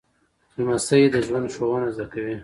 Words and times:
لمسی 0.55 1.01
د 1.13 1.15
ژوند 1.25 1.47
ښوونه 1.55 1.87
زده 1.95 2.05
کوي. 2.13 2.35